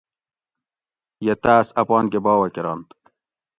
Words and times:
یہ 1.25 1.33
تاۤس 1.43 1.67
اپانکہ 1.81 2.19
باوہ 2.25 2.47
کرنت 2.53 2.87